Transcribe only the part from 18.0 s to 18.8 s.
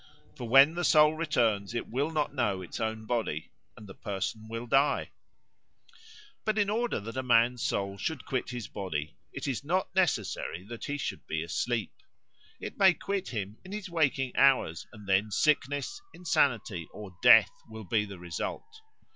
the result.